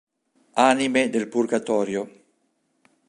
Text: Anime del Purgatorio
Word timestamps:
Anime 0.71 1.11
del 1.11 1.27
Purgatorio 1.29 2.09